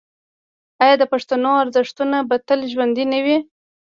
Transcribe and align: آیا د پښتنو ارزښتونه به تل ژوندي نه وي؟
آیا 0.83 0.95
د 0.99 1.03
پښتنو 1.13 1.51
ارزښتونه 1.63 2.17
به 2.29 2.35
تل 2.47 2.59
ژوندي 2.71 3.05
نه 3.13 3.19
وي؟ 3.25 3.37